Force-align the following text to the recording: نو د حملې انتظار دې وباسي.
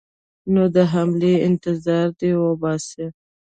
نو 0.53 0.63
د 0.75 0.77
حملې 0.91 1.33
انتظار 1.47 2.07
دې 2.19 2.31
وباسي. 2.43 3.05